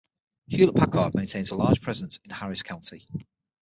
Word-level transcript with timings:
Hewlett-Packard 0.47 1.13
maintains 1.13 1.51
a 1.51 1.55
large 1.55 1.79
presence 1.79 2.19
in 2.23 2.31
Harris 2.31 2.63
County. 2.63 3.07